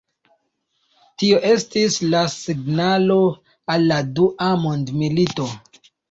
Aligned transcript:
Tio 1.23 1.41
estis 1.49 1.97
la 2.13 2.21
signalo 2.35 3.17
al 3.73 3.85
la 3.91 3.99
dua 4.21 4.49
mondmilito. 4.63 5.47